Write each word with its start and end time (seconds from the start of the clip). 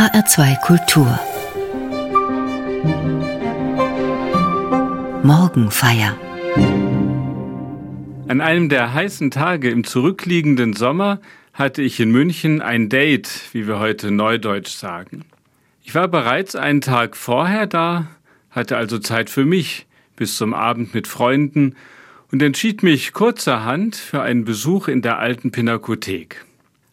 HR2 0.00 0.58
Kultur 0.62 1.20
Morgenfeier 5.22 6.16
An 8.26 8.40
einem 8.40 8.70
der 8.70 8.94
heißen 8.94 9.30
Tage 9.30 9.68
im 9.68 9.84
zurückliegenden 9.84 10.72
Sommer 10.72 11.20
hatte 11.52 11.82
ich 11.82 12.00
in 12.00 12.10
München 12.10 12.62
ein 12.62 12.88
Date, 12.88 13.28
wie 13.52 13.68
wir 13.68 13.78
heute 13.78 14.10
neudeutsch 14.10 14.70
sagen. 14.70 15.26
Ich 15.82 15.94
war 15.94 16.08
bereits 16.08 16.56
einen 16.56 16.80
Tag 16.80 17.14
vorher 17.14 17.66
da, 17.66 18.06
hatte 18.50 18.78
also 18.78 18.98
Zeit 19.00 19.28
für 19.28 19.44
mich 19.44 19.86
bis 20.16 20.34
zum 20.34 20.54
Abend 20.54 20.94
mit 20.94 21.08
Freunden 21.08 21.76
und 22.32 22.40
entschied 22.40 22.82
mich 22.82 23.12
kurzerhand 23.12 23.96
für 23.96 24.22
einen 24.22 24.46
Besuch 24.46 24.88
in 24.88 25.02
der 25.02 25.18
alten 25.18 25.50
Pinakothek. 25.50 26.46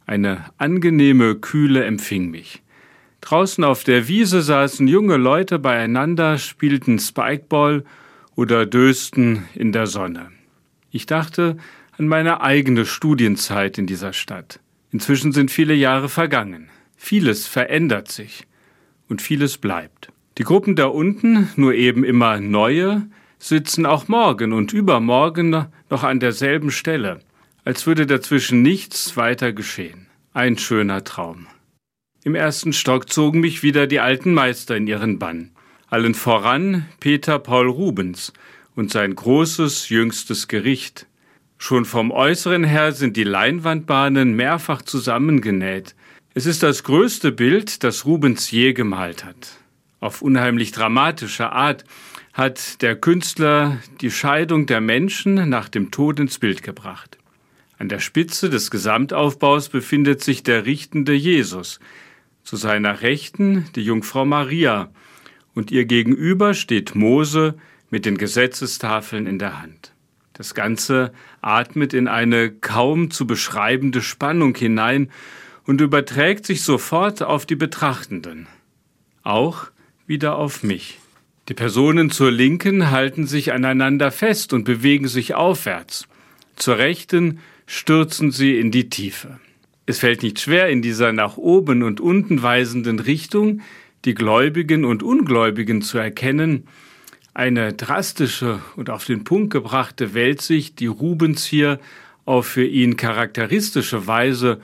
Eine 0.05 0.43
angenehme 0.57 1.35
Kühle 1.35 1.85
empfing 1.85 2.31
mich. 2.31 2.61
Draußen 3.27 3.65
auf 3.65 3.83
der 3.83 4.07
Wiese 4.07 4.41
saßen 4.41 4.87
junge 4.87 5.17
Leute 5.17 5.59
beieinander, 5.59 6.37
spielten 6.37 6.97
Spikeball 6.97 7.83
oder 8.37 8.65
dösten 8.65 9.49
in 9.53 9.73
der 9.73 9.85
Sonne. 9.85 10.31
Ich 10.91 11.07
dachte 11.07 11.57
an 11.97 12.07
meine 12.07 12.39
eigene 12.39 12.85
Studienzeit 12.85 13.77
in 13.77 13.85
dieser 13.85 14.13
Stadt. 14.13 14.61
Inzwischen 14.93 15.33
sind 15.33 15.51
viele 15.51 15.73
Jahre 15.73 16.07
vergangen. 16.07 16.69
Vieles 16.95 17.47
verändert 17.47 18.09
sich 18.09 18.47
und 19.09 19.21
vieles 19.21 19.57
bleibt. 19.57 20.07
Die 20.37 20.45
Gruppen 20.45 20.77
da 20.77 20.85
unten, 20.85 21.49
nur 21.57 21.73
eben 21.73 22.05
immer 22.05 22.39
neue, 22.39 23.07
sitzen 23.39 23.85
auch 23.85 24.07
morgen 24.07 24.53
und 24.53 24.71
übermorgen 24.71 25.65
noch 25.89 26.03
an 26.05 26.21
derselben 26.21 26.71
Stelle, 26.71 27.19
als 27.65 27.85
würde 27.87 28.05
dazwischen 28.05 28.61
nichts 28.61 29.17
weiter 29.17 29.51
geschehen. 29.51 30.07
Ein 30.33 30.57
schöner 30.57 31.03
Traum. 31.03 31.47
Im 32.27 32.35
ersten 32.35 32.73
Stock 32.73 33.09
zogen 33.09 33.39
mich 33.39 33.63
wieder 33.63 33.87
die 33.87 34.01
alten 34.01 34.33
Meister 34.33 34.75
in 34.75 34.85
ihren 34.85 35.17
Bann. 35.17 35.51
Allen 35.87 36.13
voran 36.13 36.85
Peter 36.99 37.39
Paul 37.39 37.69
Rubens 37.69 38.33
und 38.75 38.91
sein 38.91 39.15
großes 39.15 39.87
jüngstes 39.87 40.49
Gericht. 40.49 41.07
Schon 41.57 41.85
vom 41.85 42.11
Äußeren 42.11 42.65
her 42.65 42.91
sind 42.91 43.15
die 43.15 43.23
Leinwandbahnen 43.23 44.35
mehrfach 44.35 44.81
zusammengenäht. 44.81 45.95
Es 46.33 46.45
ist 46.45 46.63
das 46.63 46.83
größte 46.83 47.31
Bild, 47.31 47.85
das 47.85 48.05
Rubens 48.05 48.51
je 48.51 48.73
gemalt 48.73 49.23
hat. 49.23 49.53
Auf 50.01 50.21
unheimlich 50.21 50.73
dramatische 50.73 51.53
Art 51.53 51.85
hat 52.33 52.81
der 52.81 52.97
Künstler 52.97 53.77
die 54.01 54.11
Scheidung 54.11 54.65
der 54.65 54.81
Menschen 54.81 55.47
nach 55.47 55.69
dem 55.69 55.91
Tod 55.91 56.19
ins 56.19 56.39
Bild 56.39 56.61
gebracht. 56.61 57.17
An 57.77 57.87
der 57.87 57.99
Spitze 57.99 58.49
des 58.49 58.69
Gesamtaufbaus 58.69 59.69
befindet 59.69 60.21
sich 60.21 60.43
der 60.43 60.65
richtende 60.65 61.13
Jesus, 61.13 61.79
zu 62.47 62.55
seiner 62.55 63.01
Rechten 63.01 63.65
die 63.75 63.83
Jungfrau 63.83 64.23
Maria, 64.23 64.89
und 65.53 65.69
ihr 65.69 65.83
gegenüber 65.83 66.53
steht 66.53 66.95
Mose 66.95 67.55
mit 67.89 68.05
den 68.05 68.17
Gesetzestafeln 68.17 69.27
in 69.27 69.37
der 69.37 69.61
Hand. 69.61 69.91
Das 70.31 70.53
Ganze 70.53 71.11
atmet 71.41 71.93
in 71.93 72.07
eine 72.07 72.49
kaum 72.51 73.11
zu 73.11 73.27
beschreibende 73.27 74.01
Spannung 74.01 74.55
hinein 74.55 75.09
und 75.65 75.81
überträgt 75.81 76.45
sich 76.45 76.61
sofort 76.61 77.21
auf 77.21 77.45
die 77.45 77.57
Betrachtenden. 77.57 78.47
Auch 79.23 79.65
wieder 80.05 80.37
auf 80.37 80.63
mich. 80.63 80.99
Die 81.49 81.53
Personen 81.53 82.11
zur 82.11 82.31
Linken 82.31 82.91
halten 82.91 83.27
sich 83.27 83.51
aneinander 83.51 84.09
fest 84.09 84.53
und 84.53 84.63
bewegen 84.63 85.09
sich 85.09 85.35
aufwärts. 85.35 86.07
Zur 86.55 86.77
Rechten 86.77 87.39
stürzen 87.65 88.31
sie 88.31 88.57
in 88.57 88.71
die 88.71 88.87
Tiefe. 88.87 89.37
Es 89.87 89.99
fällt 89.99 90.21
nicht 90.21 90.39
schwer, 90.39 90.67
in 90.67 90.81
dieser 90.81 91.13
nach 91.13 91.37
oben 91.37 91.81
und 91.81 92.01
unten 92.01 92.43
weisenden 92.43 92.99
Richtung 92.99 93.61
die 94.03 94.13
Gläubigen 94.13 94.83
und 94.83 95.01
Ungläubigen 95.01 95.81
zu 95.81 95.97
erkennen, 95.97 96.67
eine 97.33 97.71
drastische 97.71 98.59
und 98.75 98.89
auf 98.89 99.05
den 99.05 99.23
Punkt 99.23 99.51
gebrachte 99.51 100.13
Weltsicht, 100.13 100.81
die 100.81 100.87
Rubens 100.87 101.45
hier 101.45 101.79
auf 102.25 102.47
für 102.47 102.65
ihn 102.65 102.97
charakteristische 102.97 104.07
Weise 104.07 104.59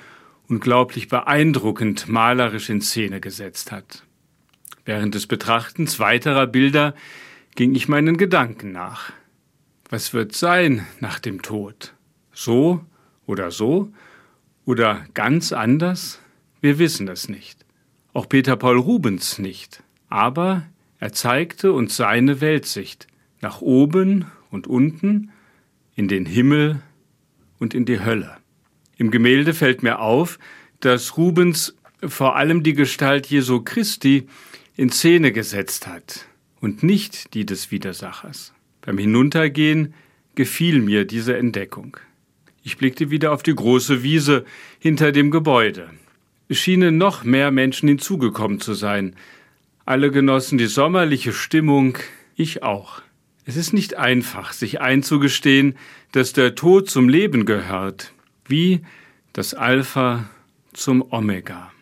unglaublich 0.50 1.08
beeindruckend 1.08 2.10
malerisch 2.10 2.70
in 2.70 2.82
Szene 2.82 3.22
gesetzt 3.22 3.72
hat. 3.72 4.04
Während 4.84 5.16
des 5.16 5.28
Betrachtens 5.28 6.00
weiterer 6.00 6.48
Bilder 6.48 6.96
ging 7.56 7.76
ich 7.76 7.88
meinen 7.88 8.18
Gedanken 8.18 8.74
nach. 8.74 9.14
Was 9.90 10.14
wird 10.14 10.36
sein 10.36 10.86
nach 11.00 11.20
dem 11.20 11.42
Tod? 11.42 11.94
So 12.34 12.84
oder 13.26 13.52
so? 13.52 13.94
Oder 14.66 15.06
ganz 15.14 15.52
anders? 15.52 16.20
Wir 16.62 16.80
wissen 16.80 17.08
es 17.08 17.28
nicht. 17.28 17.66
Auch 18.14 18.30
Peter 18.30 18.56
Paul 18.56 18.78
Rubens 18.78 19.40
nicht. 19.40 19.84
Aber 20.10 20.64
er 21.00 21.12
zeigte 21.12 21.74
uns 21.74 21.98
seine 21.98 22.40
Weltsicht 22.40 23.08
nach 23.42 23.62
oben 23.62 24.26
und 24.52 24.68
unten, 24.68 25.32
in 25.96 26.08
den 26.08 26.26
Himmel 26.26 26.82
und 27.60 27.74
in 27.74 27.86
die 27.86 28.00
Hölle. 28.00 28.38
Im 28.98 29.12
Gemälde 29.12 29.54
fällt 29.54 29.84
mir 29.84 30.00
auf, 30.00 30.40
dass 30.80 31.18
Rubens 31.18 31.76
vor 32.02 32.36
allem 32.36 32.64
die 32.64 32.74
Gestalt 32.74 33.28
Jesu 33.28 33.62
Christi 33.62 34.28
in 34.76 34.90
Szene 34.90 35.32
gesetzt 35.32 35.88
hat 35.88 36.26
und 36.62 36.84
nicht 36.84 37.34
die 37.34 37.46
des 37.46 37.72
Widersachers. 37.72 38.54
Beim 38.82 38.98
Hinuntergehen 38.98 39.94
gefiel 40.36 40.82
mir 40.82 41.06
diese 41.06 41.38
Entdeckung. 41.38 41.98
Ich 42.64 42.78
blickte 42.78 43.12
wieder 43.12 43.34
auf 43.34 43.44
die 43.44 43.54
große 43.54 44.04
Wiese 44.04 44.46
hinter 44.80 45.12
dem 45.12 45.32
Gebäude. 45.32 45.90
Es 46.48 46.60
schienen 46.60 46.98
noch 46.98 47.26
mehr 47.26 47.52
Menschen 47.52 47.90
hinzugekommen 47.90 48.62
zu 48.62 48.74
sein. 48.74 49.16
Alle 49.86 50.12
genossen 50.12 50.58
die 50.58 50.68
sommerliche 50.68 51.34
Stimmung, 51.34 51.98
ich 52.36 52.64
auch. 52.64 53.02
Es 53.46 53.58
ist 53.58 53.74
nicht 53.74 53.98
einfach, 53.98 54.54
sich 54.54 54.80
einzugestehen, 54.80 55.76
dass 56.14 56.32
der 56.32 56.56
Tod 56.56 56.90
zum 56.90 57.10
Leben 57.10 57.46
gehört, 57.46 58.14
wie 58.46 58.82
das 59.34 59.54
Alpha 59.54 60.30
zum 60.72 61.04
Omega. 61.12 61.73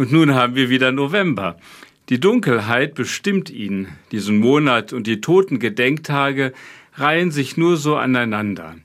Und 0.00 0.12
nun 0.12 0.34
haben 0.34 0.54
wir 0.54 0.70
wieder 0.70 0.92
November. 0.92 1.58
Die 2.08 2.18
Dunkelheit 2.18 2.94
bestimmt 2.94 3.50
ihn, 3.50 3.88
diesen 4.12 4.38
Monat, 4.38 4.94
und 4.94 5.06
die 5.06 5.20
toten 5.20 5.58
Gedenktage 5.58 6.54
reihen 6.94 7.30
sich 7.30 7.58
nur 7.58 7.76
so 7.76 7.96
aneinander. 7.96 8.76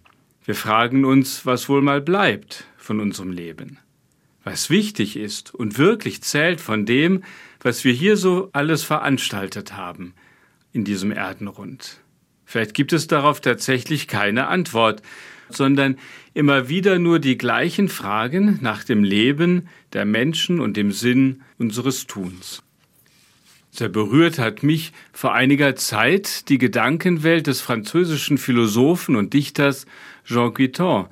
Wir 0.44 0.56
fragen 0.56 1.06
uns, 1.06 1.46
was 1.46 1.70
wohl 1.70 1.82
mal 1.82 2.02
bleibt 2.02 2.66
von 2.76 3.00
unserem 3.00 3.32
Leben. 3.32 3.78
Was 4.44 4.70
wichtig 4.70 5.16
ist 5.16 5.56
und 5.56 5.78
wirklich 5.78 6.22
zählt 6.22 6.60
von 6.60 6.86
dem, 6.86 7.24
was 7.62 7.86
wir 7.86 7.94
hier 7.94 8.18
so 8.18 8.50
alles 8.52 8.84
veranstaltet 8.84 9.78
haben 9.78 10.16
in 10.74 10.84
diesem 10.84 11.12
Erdenrund. 11.14 12.02
Vielleicht 12.44 12.74
gibt 12.74 12.92
es 12.92 13.08
darauf 13.08 13.40
tatsächlich 13.40 14.10
keine 14.10 14.48
Antwort. 14.48 15.02
Sondern 15.50 15.98
immer 16.34 16.70
wieder 16.70 17.00
nur 17.00 17.20
die 17.20 17.38
gleichen 17.38 17.90
Fragen 17.90 18.60
nach 18.62 18.84
dem 18.84 19.04
Leben 19.04 19.68
der 19.94 20.06
Menschen 20.06 20.60
und 20.60 20.78
dem 20.78 20.92
Sinn 20.92 21.42
unseres 21.58 22.08
Tuns. 22.08 22.64
Sehr 23.72 23.90
berührt 23.90 24.40
hat 24.40 24.64
mich 24.64 24.94
vor 25.12 25.34
einiger 25.34 25.76
Zeit 25.76 26.48
die 26.48 26.58
Gedankenwelt 26.58 27.48
des 27.48 27.60
französischen 27.60 28.38
Philosophen 28.38 29.18
und 29.18 29.34
Dichters 29.34 29.86
Jean 30.24 30.54
Guiton, 30.54 31.08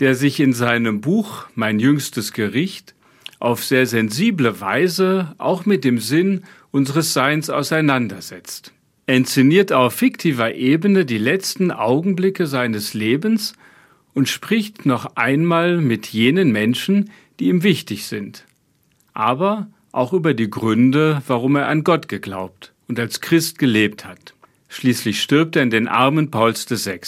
der 0.00 0.16
sich 0.16 0.40
in 0.40 0.52
seinem 0.52 1.00
Buch 1.00 1.46
Mein 1.54 1.78
jüngstes 1.78 2.32
Gericht 2.32 2.94
auf 3.38 3.64
sehr 3.64 3.86
sensible 3.86 4.60
Weise 4.60 5.34
auch 5.38 5.64
mit 5.64 5.84
dem 5.84 5.98
Sinn 5.98 6.42
unseres 6.72 7.12
Seins 7.12 7.50
auseinandersetzt. 7.50 8.72
Er 9.06 9.16
inszeniert 9.16 9.72
auf 9.72 9.94
fiktiver 9.94 10.54
Ebene 10.54 11.04
die 11.04 11.18
letzten 11.18 11.72
Augenblicke 11.72 12.46
seines 12.46 12.94
Lebens 12.94 13.54
und 14.14 14.28
spricht 14.28 14.86
noch 14.86 15.16
einmal 15.16 15.78
mit 15.78 16.06
jenen 16.06 16.52
Menschen, 16.52 17.10
die 17.40 17.48
ihm 17.48 17.64
wichtig 17.64 18.06
sind. 18.06 18.46
Aber 19.12 19.68
auch 19.90 20.12
über 20.12 20.34
die 20.34 20.48
Gründe, 20.48 21.20
warum 21.26 21.56
er 21.56 21.68
an 21.68 21.82
Gott 21.82 22.08
geglaubt 22.08 22.72
und 22.88 23.00
als 23.00 23.20
Christ 23.20 23.58
gelebt 23.58 24.04
hat. 24.04 24.34
Schließlich 24.68 25.20
stirbt 25.20 25.56
er 25.56 25.62
in 25.62 25.70
den 25.70 25.88
Armen 25.88 26.30
Pauls 26.30 26.70
VI. 26.70 27.00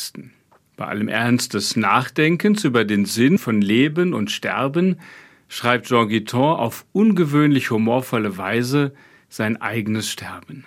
Bei 0.76 0.86
allem 0.86 1.08
Ernst 1.08 1.54
des 1.54 1.76
Nachdenkens 1.76 2.64
über 2.64 2.84
den 2.84 3.04
Sinn 3.04 3.38
von 3.38 3.60
Leben 3.60 4.12
und 4.12 4.32
Sterben 4.32 4.98
schreibt 5.48 5.86
Jean 5.86 6.08
Guiton 6.08 6.56
auf 6.56 6.84
ungewöhnlich 6.92 7.70
humorvolle 7.70 8.36
Weise 8.36 8.92
sein 9.28 9.60
eigenes 9.62 10.10
Sterben. 10.10 10.64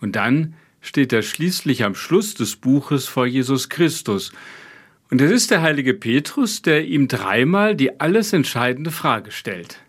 Und 0.00 0.14
dann 0.14 0.54
steht 0.86 1.12
er 1.12 1.22
schließlich 1.22 1.84
am 1.84 1.94
Schluss 1.94 2.34
des 2.34 2.56
Buches 2.56 3.06
vor 3.06 3.26
Jesus 3.26 3.68
Christus. 3.68 4.32
Und 5.10 5.20
es 5.20 5.30
ist 5.30 5.50
der 5.50 5.62
heilige 5.62 5.94
Petrus, 5.94 6.62
der 6.62 6.86
ihm 6.86 7.08
dreimal 7.08 7.74
die 7.74 8.00
alles 8.00 8.32
entscheidende 8.32 8.90
Frage 8.90 9.32
stellt. 9.32 9.80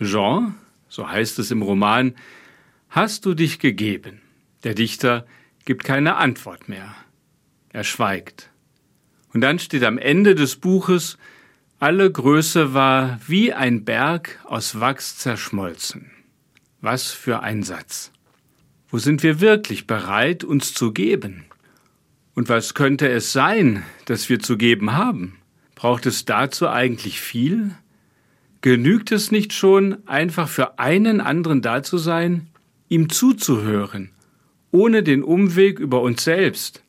Jean, 0.00 0.54
so 0.88 1.08
heißt 1.08 1.38
es 1.38 1.50
im 1.50 1.62
Roman, 1.62 2.14
hast 2.88 3.26
du 3.26 3.34
dich 3.34 3.58
gegeben? 3.58 4.20
Der 4.62 4.74
Dichter 4.74 5.26
gibt 5.64 5.84
keine 5.84 6.16
Antwort 6.16 6.68
mehr. 6.68 6.94
Er 7.72 7.84
schweigt. 7.84 8.50
Und 9.32 9.40
dann 9.40 9.58
steht 9.58 9.84
am 9.84 9.98
Ende 9.98 10.34
des 10.34 10.56
Buches, 10.56 11.18
alle 11.78 12.10
Größe 12.10 12.72
war 12.72 13.20
wie 13.26 13.52
ein 13.52 13.84
Berg 13.84 14.40
aus 14.44 14.80
Wachs 14.80 15.18
zerschmolzen. 15.18 16.10
Was 16.80 17.10
für 17.10 17.40
ein 17.40 17.62
Satz. 17.62 18.12
Wo 18.88 18.98
sind 18.98 19.22
wir 19.22 19.40
wirklich 19.40 19.86
bereit, 19.86 20.44
uns 20.44 20.72
zu 20.72 20.92
geben? 20.92 21.44
Und 22.34 22.48
was 22.48 22.74
könnte 22.74 23.08
es 23.08 23.32
sein, 23.32 23.82
das 24.04 24.28
wir 24.28 24.38
zu 24.38 24.56
geben 24.56 24.92
haben? 24.92 25.38
Braucht 25.74 26.06
es 26.06 26.24
dazu 26.24 26.68
eigentlich 26.68 27.20
viel? 27.20 27.72
Genügt 28.60 29.10
es 29.10 29.32
nicht 29.32 29.52
schon, 29.52 30.06
einfach 30.06 30.48
für 30.48 30.78
einen 30.78 31.20
anderen 31.20 31.62
da 31.62 31.82
zu 31.82 31.98
sein, 31.98 32.46
ihm 32.88 33.08
zuzuhören, 33.08 34.10
ohne 34.70 35.02
den 35.02 35.22
Umweg 35.22 35.78
über 35.78 36.00
uns 36.02 36.24
selbst, 36.24 36.82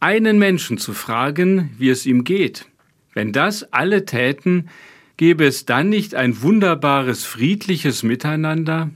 einen 0.00 0.38
Menschen 0.38 0.78
zu 0.78 0.92
fragen, 0.92 1.70
wie 1.78 1.90
es 1.90 2.06
ihm 2.06 2.24
geht? 2.24 2.66
Wenn 3.12 3.32
das 3.32 3.72
alle 3.72 4.04
täten, 4.04 4.68
gäbe 5.16 5.46
es 5.46 5.66
dann 5.66 5.88
nicht 5.88 6.14
ein 6.14 6.42
wunderbares, 6.42 7.24
friedliches 7.24 8.02
Miteinander? 8.02 8.90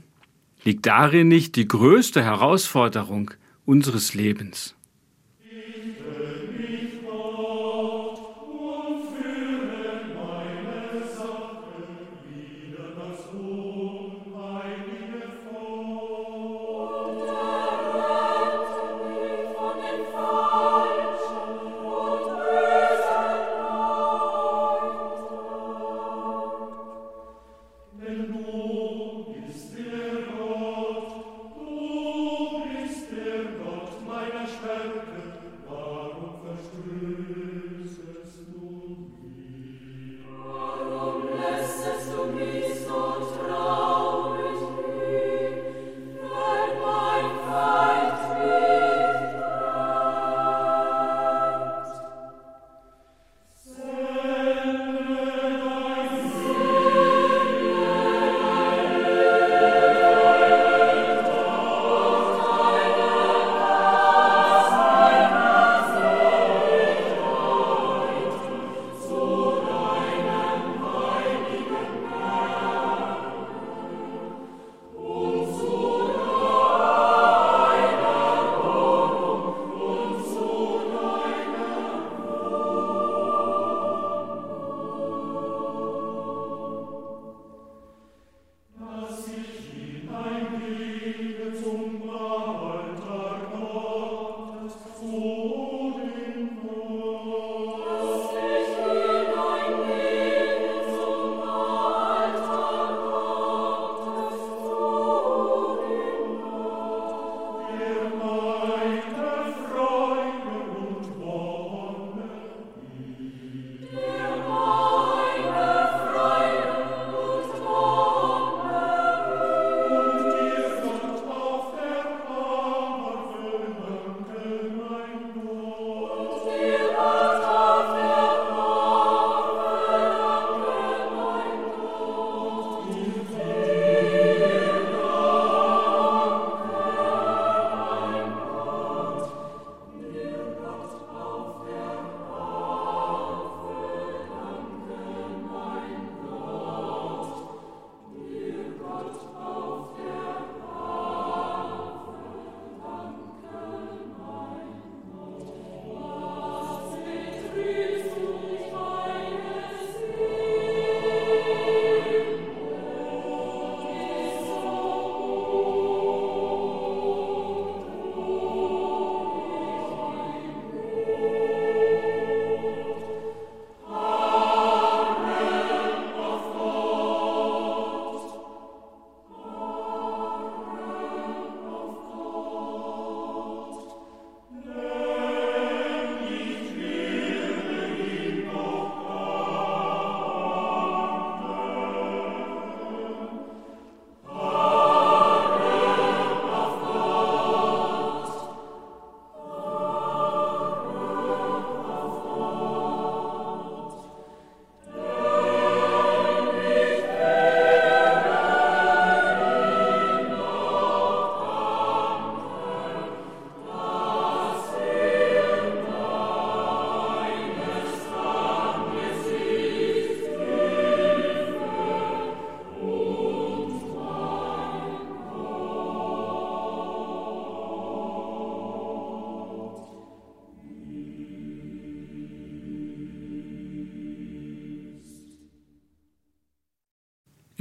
Liegt 0.63 0.85
darin 0.85 1.27
nicht 1.27 1.55
die 1.55 1.67
größte 1.67 2.23
Herausforderung 2.23 3.31
unseres 3.65 4.13
Lebens? 4.13 4.75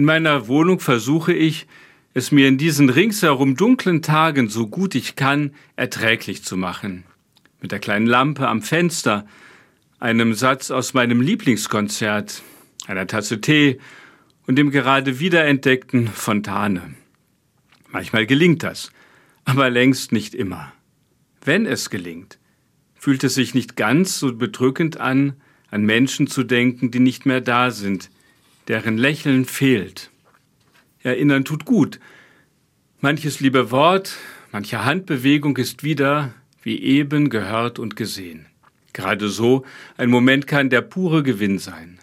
In 0.00 0.07
meiner 0.07 0.49
Wohnung 0.49 0.80
versuche 0.80 1.35
ich, 1.35 1.66
es 2.14 2.33
mir 2.33 2.49
in 2.49 2.57
diesen 2.57 2.88
ringsherum 2.88 3.54
dunklen 3.54 4.00
Tagen 4.00 4.49
so 4.49 4.66
gut 4.66 4.95
ich 4.95 5.14
kann 5.14 5.52
erträglich 5.76 6.42
zu 6.42 6.57
machen. 6.57 7.04
Mit 7.61 7.71
der 7.71 7.80
kleinen 7.80 8.07
Lampe 8.07 8.49
am 8.49 8.62
Fenster, 8.62 9.26
einem 9.99 10.33
Satz 10.33 10.71
aus 10.71 10.95
meinem 10.95 11.21
Lieblingskonzert, 11.21 12.40
einer 12.87 13.07
Tasse 13.07 13.42
Tee 13.42 13.78
und 14.47 14.57
dem 14.57 14.71
gerade 14.71 15.21
wiederentdeckten 15.21 16.09
Fontane. 16.09 16.95
Manchmal 17.90 18.25
gelingt 18.25 18.62
das, 18.62 18.92
aber 19.45 19.69
längst 19.69 20.12
nicht 20.12 20.35
immer. 20.35 20.73
Wenn 21.45 21.66
es 21.66 21.90
gelingt, 21.90 22.38
fühlt 22.95 23.23
es 23.23 23.35
sich 23.35 23.52
nicht 23.52 23.76
ganz 23.76 24.19
so 24.19 24.35
bedrückend 24.35 24.97
an, 24.99 25.35
an 25.71 25.85
Menschen 25.85 26.26
zu 26.26 26.42
denken, 26.42 26.90
die 26.90 27.00
nicht 27.00 27.26
mehr 27.26 27.42
da 27.42 27.71
sind, 27.71 28.09
deren 28.71 28.99
Lächeln 28.99 29.47
fehlt. 29.47 30.12
Erinnern 31.03 31.45
tut 31.45 31.65
gut. 31.65 31.99
Manches 33.00 33.41
liebe 33.41 33.73
Wort, 33.73 34.17
manche 34.53 34.85
Handbewegung 34.85 35.57
ist 35.57 35.83
wieder, 35.83 36.33
wie 36.62 36.81
eben 36.81 37.31
gehört 37.31 37.81
und 37.81 37.97
gesehen. 37.97 38.47
Gerade 38.93 39.29
so 39.29 39.65
ein 39.97 40.09
Moment 40.09 40.47
kann 40.47 40.71
der 40.71 40.83
pure 40.83 41.25
Gewinn 41.25 41.59
sein. 41.59 41.99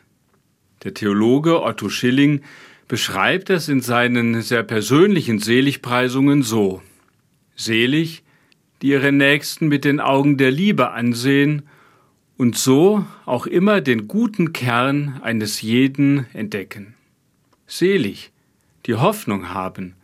Der 0.84 0.94
Theologe 0.94 1.64
Otto 1.64 1.88
Schilling 1.88 2.42
beschreibt 2.90 3.50
es 3.50 3.70
in 3.70 3.80
seinen 3.80 4.42
sehr 4.42 4.64
persönlichen 4.64 5.40
Seligpreisungen 5.40 6.44
so. 6.44 6.82
Selig, 7.56 8.24
die 8.82 8.88
ihre 8.88 9.14
Nächsten 9.14 9.70
mit 9.70 9.86
den 9.86 10.02
Augen 10.02 10.36
der 10.36 10.52
Liebe 10.52 10.92
ansehen 10.92 11.64
und 12.38 12.58
so 12.58 13.06
auch 13.26 13.48
immer 13.48 13.82
den 13.82 14.08
guten 14.08 14.54
Kern 14.54 15.20
eines 15.22 15.62
jeden 15.62 16.28
entdecken. 16.34 16.94
Selig, 17.66 18.32
die 18.86 18.96
Hoffnung 18.96 19.50
haben, 19.50 19.96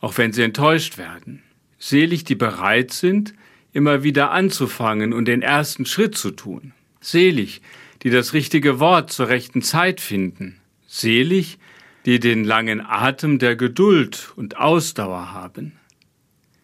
auch 0.00 0.18
wenn 0.18 0.32
sie 0.32 0.42
enttäuscht 0.42 0.98
werden. 0.98 1.42
Selig, 1.78 2.24
die 2.24 2.34
bereit 2.34 2.92
sind, 2.92 3.34
immer 3.72 4.02
wieder 4.02 4.30
anzufangen 4.30 5.12
und 5.12 5.26
den 5.26 5.42
ersten 5.42 5.86
Schritt 5.86 6.16
zu 6.16 6.30
tun. 6.30 6.72
Selig, 7.00 7.60
die 8.02 8.10
das 8.10 8.32
richtige 8.32 8.80
Wort 8.80 9.12
zur 9.12 9.28
rechten 9.28 9.62
Zeit 9.62 10.00
finden. 10.00 10.58
Selig, 10.86 11.58
die 12.04 12.18
den 12.18 12.44
langen 12.44 12.80
Atem 12.80 13.38
der 13.38 13.54
Geduld 13.54 14.32
und 14.36 14.56
Ausdauer 14.56 15.32
haben. 15.32 15.72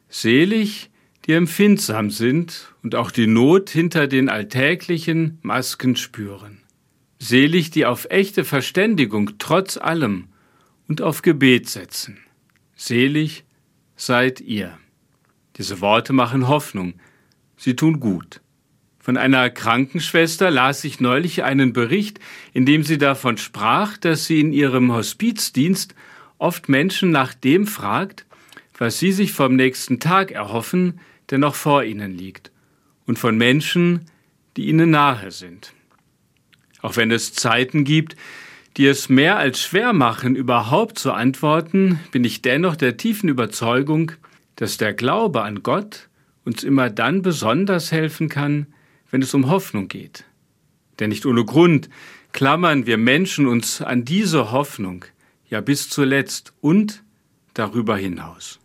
Selig, 0.08 0.90
die 1.28 1.34
empfindsam 1.34 2.10
sind 2.10 2.72
und 2.82 2.94
auch 2.94 3.10
die 3.10 3.26
Not 3.26 3.68
hinter 3.68 4.06
den 4.06 4.30
alltäglichen 4.30 5.38
Masken 5.42 5.94
spüren. 5.94 6.62
Selig, 7.18 7.70
die 7.70 7.84
auf 7.84 8.06
echte 8.08 8.44
Verständigung 8.44 9.32
trotz 9.38 9.76
allem 9.76 10.28
und 10.88 11.02
auf 11.02 11.20
Gebet 11.20 11.68
setzen. 11.68 12.16
Selig 12.76 13.44
seid 13.94 14.40
ihr. 14.40 14.78
Diese 15.58 15.82
Worte 15.82 16.14
machen 16.14 16.48
Hoffnung. 16.48 16.94
Sie 17.58 17.76
tun 17.76 18.00
gut. 18.00 18.40
Von 18.98 19.18
einer 19.18 19.50
Krankenschwester 19.50 20.50
las 20.50 20.82
ich 20.84 20.98
neulich 20.98 21.42
einen 21.42 21.74
Bericht, 21.74 22.20
in 22.54 22.64
dem 22.64 22.84
sie 22.84 22.96
davon 22.96 23.36
sprach, 23.36 23.98
dass 23.98 24.24
sie 24.26 24.40
in 24.40 24.52
ihrem 24.52 24.92
Hospizdienst 24.92 25.94
oft 26.38 26.70
Menschen 26.70 27.10
nach 27.10 27.34
dem 27.34 27.66
fragt, 27.66 28.24
was 28.78 28.98
sie 28.98 29.12
sich 29.12 29.32
vom 29.32 29.56
nächsten 29.56 30.00
Tag 30.00 30.30
erhoffen, 30.30 31.00
der 31.30 31.38
noch 31.38 31.54
vor 31.54 31.84
ihnen 31.84 32.16
liegt, 32.16 32.50
und 33.06 33.18
von 33.18 33.36
Menschen, 33.38 34.02
die 34.56 34.68
ihnen 34.68 34.90
nahe 34.90 35.30
sind. 35.30 35.72
Auch 36.82 36.96
wenn 36.96 37.10
es 37.10 37.32
Zeiten 37.32 37.84
gibt, 37.84 38.16
die 38.76 38.86
es 38.86 39.08
mehr 39.08 39.38
als 39.38 39.60
schwer 39.60 39.92
machen, 39.92 40.36
überhaupt 40.36 40.98
zu 40.98 41.12
antworten, 41.12 41.98
bin 42.12 42.22
ich 42.24 42.42
dennoch 42.42 42.76
der 42.76 42.96
tiefen 42.96 43.28
Überzeugung, 43.28 44.12
dass 44.56 44.76
der 44.76 44.92
Glaube 44.92 45.42
an 45.42 45.62
Gott 45.62 46.08
uns 46.44 46.62
immer 46.62 46.90
dann 46.90 47.22
besonders 47.22 47.92
helfen 47.92 48.28
kann, 48.28 48.66
wenn 49.10 49.22
es 49.22 49.34
um 49.34 49.48
Hoffnung 49.48 49.88
geht. 49.88 50.24
Denn 51.00 51.10
nicht 51.10 51.26
ohne 51.26 51.44
Grund 51.44 51.88
klammern 52.32 52.86
wir 52.86 52.98
Menschen 52.98 53.46
uns 53.46 53.80
an 53.82 54.04
diese 54.04 54.52
Hoffnung 54.52 55.04
ja 55.48 55.60
bis 55.60 55.88
zuletzt 55.88 56.52
und 56.60 57.02
darüber 57.54 57.96
hinaus. 57.96 58.60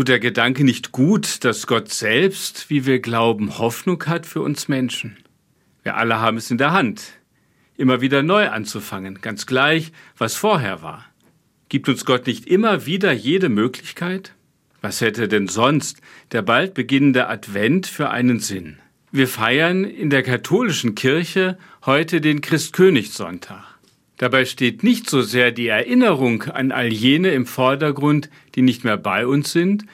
Tut 0.00 0.08
der 0.08 0.18
Gedanke 0.18 0.64
nicht 0.64 0.92
gut, 0.92 1.44
dass 1.44 1.66
Gott 1.66 1.90
selbst, 1.90 2.70
wie 2.70 2.86
wir 2.86 3.00
glauben, 3.00 3.58
Hoffnung 3.58 4.02
hat 4.06 4.24
für 4.24 4.40
uns 4.40 4.66
Menschen? 4.66 5.18
Wir 5.82 5.98
alle 5.98 6.18
haben 6.18 6.38
es 6.38 6.50
in 6.50 6.56
der 6.56 6.72
Hand, 6.72 7.02
immer 7.76 8.00
wieder 8.00 8.22
neu 8.22 8.48
anzufangen, 8.48 9.20
ganz 9.20 9.44
gleich, 9.44 9.92
was 10.16 10.36
vorher 10.36 10.80
war. 10.80 11.04
Gibt 11.68 11.86
uns 11.86 12.06
Gott 12.06 12.26
nicht 12.26 12.46
immer 12.46 12.86
wieder 12.86 13.12
jede 13.12 13.50
Möglichkeit? 13.50 14.32
Was 14.80 15.02
hätte 15.02 15.28
denn 15.28 15.48
sonst 15.48 16.00
der 16.32 16.40
bald 16.40 16.72
beginnende 16.72 17.28
Advent 17.28 17.86
für 17.86 18.08
einen 18.08 18.40
Sinn? 18.40 18.78
Wir 19.12 19.28
feiern 19.28 19.84
in 19.84 20.08
der 20.08 20.22
katholischen 20.22 20.94
Kirche 20.94 21.58
heute 21.84 22.22
den 22.22 22.40
Christkönigssonntag. 22.40 23.69
Dabei 24.20 24.44
steht 24.44 24.82
nicht 24.82 25.08
so 25.08 25.22
sehr 25.22 25.50
die 25.50 25.68
Erinnerung 25.68 26.42
an 26.42 26.72
all 26.72 26.92
jene 26.92 27.30
im 27.30 27.46
Vordergrund, 27.46 28.28
die 28.54 28.60
nicht 28.60 28.84
mehr 28.84 28.98
bei 28.98 29.26
uns 29.26 29.50
sind, 29.50 29.86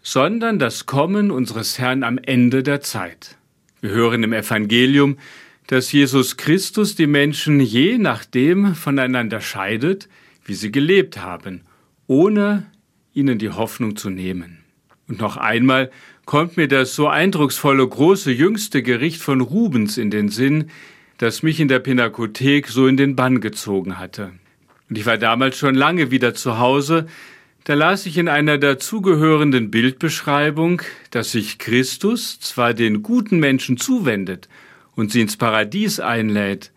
sondern 0.00 0.58
das 0.58 0.86
Kommen 0.86 1.30
unseres 1.30 1.78
Herrn 1.78 2.02
am 2.02 2.16
Ende 2.16 2.62
der 2.62 2.80
Zeit. 2.80 3.36
Wir 3.82 3.90
hören 3.90 4.22
im 4.22 4.32
Evangelium, 4.32 5.18
dass 5.66 5.92
Jesus 5.92 6.38
Christus 6.38 6.94
die 6.94 7.06
Menschen 7.06 7.60
je 7.60 7.98
nachdem 7.98 8.74
voneinander 8.74 9.42
scheidet, 9.42 10.08
wie 10.46 10.54
sie 10.54 10.72
gelebt 10.72 11.18
haben, 11.18 11.60
ohne 12.06 12.64
ihnen 13.12 13.38
die 13.38 13.50
Hoffnung 13.50 13.96
zu 13.96 14.08
nehmen. 14.08 14.60
Und 15.08 15.20
noch 15.20 15.36
einmal 15.36 15.90
kommt 16.24 16.56
mir 16.56 16.68
das 16.68 16.94
so 16.94 17.06
eindrucksvolle 17.06 17.86
große 17.86 18.32
jüngste 18.32 18.82
Gericht 18.82 19.20
von 19.20 19.42
Rubens 19.42 19.98
in 19.98 20.10
den 20.10 20.30
Sinn, 20.30 20.70
das 21.18 21.42
mich 21.42 21.60
in 21.60 21.68
der 21.68 21.78
Pinakothek 21.78 22.68
so 22.68 22.86
in 22.86 22.96
den 22.96 23.16
Bann 23.16 23.40
gezogen 23.40 23.98
hatte. 23.98 24.32
Und 24.88 24.98
ich 24.98 25.06
war 25.06 25.18
damals 25.18 25.56
schon 25.56 25.74
lange 25.74 26.10
wieder 26.10 26.34
zu 26.34 26.58
Hause, 26.58 27.06
da 27.64 27.72
las 27.72 28.04
ich 28.04 28.18
in 28.18 28.28
einer 28.28 28.58
dazugehörenden 28.58 29.70
Bildbeschreibung, 29.70 30.82
dass 31.10 31.32
sich 31.32 31.58
Christus 31.58 32.38
zwar 32.38 32.74
den 32.74 33.02
guten 33.02 33.38
Menschen 33.38 33.78
zuwendet 33.78 34.50
und 34.94 35.12
sie 35.12 35.22
ins 35.22 35.38
Paradies 35.38 35.98
einlädt, 35.98 36.72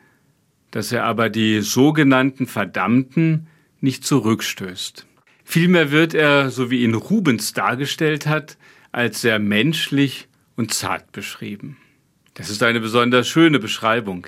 dass 0.71 0.93
er 0.93 1.03
aber 1.03 1.29
die 1.29 1.59
sogenannten 1.59 2.47
Verdammten 2.47 3.47
nicht 3.81 4.05
zurückstößt. 4.05 5.05
Vielmehr 5.43 5.91
wird 5.91 6.13
er, 6.13 6.51
so 6.51 6.71
wie 6.71 6.83
ihn 6.83 6.95
Rubens 6.95 7.51
dargestellt 7.53 8.25
hat, 8.25 8.57
als 8.91 9.21
sehr 9.21 9.39
menschlich 9.39 10.27
und 10.55 10.73
zart 10.73 11.11
beschrieben. 11.11 11.77
Das 12.37 12.51
ist 12.51 12.61
eine 12.61 12.79
besonders 12.79 13.27
schöne 13.27 13.57
Beschreibung. 13.57 14.27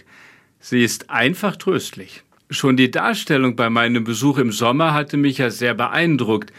Sie 0.59 0.83
ist 0.83 1.11
einfach 1.11 1.55
tröstlich. 1.57 2.23
Schon 2.49 2.75
die 2.75 2.89
Darstellung 2.89 3.55
bei 3.55 3.69
meinem 3.69 4.03
Besuch 4.03 4.39
im 4.39 4.51
Sommer 4.51 4.95
hatte 4.95 5.15
mich 5.15 5.37
ja 5.37 5.51
sehr 5.51 5.75
beeindruckt. 5.75 6.51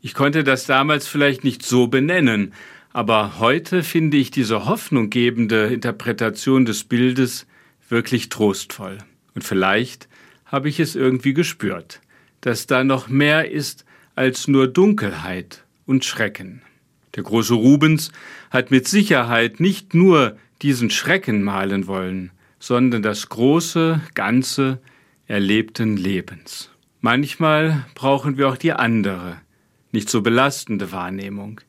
Ich 0.00 0.14
konnte 0.14 0.44
das 0.44 0.64
damals 0.64 1.08
vielleicht 1.08 1.42
nicht 1.42 1.64
so 1.64 1.88
benennen, 1.88 2.54
aber 2.92 3.40
heute 3.40 3.82
finde 3.82 4.16
ich 4.16 4.30
diese 4.30 4.66
hoffnunggebende 4.66 5.66
Interpretation 5.66 6.64
des 6.66 6.84
Bildes 6.84 7.48
wirklich 7.88 8.28
trostvoll. 8.28 8.98
Und 9.34 9.42
vielleicht 9.42 10.08
habe 10.46 10.68
ich 10.68 10.78
es 10.78 10.94
irgendwie 10.94 11.34
gespürt, 11.34 12.00
dass 12.42 12.68
da 12.68 12.84
noch 12.84 13.08
mehr 13.08 13.50
ist 13.50 13.84
als 14.14 14.46
nur 14.46 14.68
Dunkelheit 14.68 15.64
und 15.84 16.04
Schrecken. 16.04 16.62
Der 17.16 17.24
große 17.24 17.54
Rubens 17.54 18.12
hat 18.52 18.70
mit 18.70 18.86
Sicherheit 18.86 19.58
nicht 19.58 19.94
nur 19.94 20.36
diesen 20.62 20.90
Schrecken 20.90 21.42
malen 21.42 21.86
wollen, 21.86 22.30
sondern 22.58 23.02
das 23.02 23.28
große 23.28 24.00
Ganze 24.14 24.80
erlebten 25.26 25.96
Lebens. 25.96 26.70
Manchmal 27.00 27.86
brauchen 27.94 28.38
wir 28.38 28.48
auch 28.48 28.56
die 28.56 28.72
andere, 28.72 29.40
nicht 29.90 30.08
so 30.08 30.22
belastende 30.22 30.92
Wahrnehmung. 30.92 31.60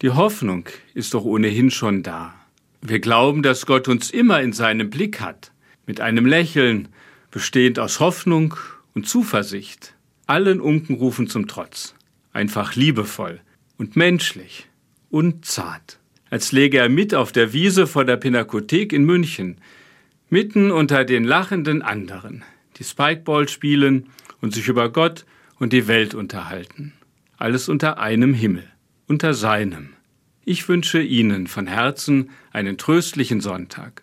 Die 0.00 0.10
Hoffnung 0.10 0.64
ist 0.94 1.14
doch 1.14 1.24
ohnehin 1.24 1.70
schon 1.70 2.02
da. 2.02 2.34
Wir 2.80 2.98
glauben, 2.98 3.42
dass 3.42 3.66
Gott 3.66 3.86
uns 3.86 4.10
immer 4.10 4.40
in 4.40 4.52
seinem 4.52 4.90
Blick 4.90 5.20
hat, 5.20 5.52
mit 5.86 6.00
einem 6.00 6.26
Lächeln, 6.26 6.88
bestehend 7.30 7.78
aus 7.78 8.00
Hoffnung 8.00 8.54
und 8.94 9.06
Zuversicht, 9.06 9.94
allen 10.26 10.60
Unkenrufen 10.60 11.28
zum 11.28 11.46
Trotz, 11.46 11.94
einfach 12.32 12.74
liebevoll 12.74 13.40
und 13.76 13.96
menschlich 13.96 14.68
und 15.10 15.44
zart 15.44 15.98
als 16.32 16.50
läge 16.50 16.78
er 16.78 16.88
mit 16.88 17.14
auf 17.14 17.30
der 17.30 17.52
Wiese 17.52 17.86
vor 17.86 18.06
der 18.06 18.16
Pinakothek 18.16 18.94
in 18.94 19.04
München, 19.04 19.58
mitten 20.30 20.70
unter 20.70 21.04
den 21.04 21.24
lachenden 21.24 21.82
anderen, 21.82 22.42
die 22.78 22.84
Spikeball 22.84 23.50
spielen 23.50 24.08
und 24.40 24.54
sich 24.54 24.66
über 24.66 24.90
Gott 24.90 25.26
und 25.58 25.74
die 25.74 25.88
Welt 25.88 26.14
unterhalten. 26.14 26.94
Alles 27.36 27.68
unter 27.68 27.98
einem 27.98 28.32
Himmel, 28.32 28.64
unter 29.08 29.34
seinem. 29.34 29.90
Ich 30.46 30.66
wünsche 30.70 31.02
Ihnen 31.02 31.48
von 31.48 31.66
Herzen 31.66 32.30
einen 32.50 32.78
tröstlichen 32.78 33.42
Sonntag. 33.42 34.02